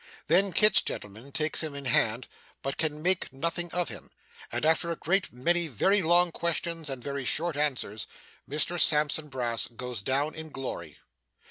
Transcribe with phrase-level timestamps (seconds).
[0.25, 2.27] Then, Kit's gentleman takes him in hand,
[2.63, 4.09] but can make nothing of him;
[4.51, 8.07] and after a great many very long questions and very short answers,
[8.49, 10.97] Mr Sampson Brass goes down in glory.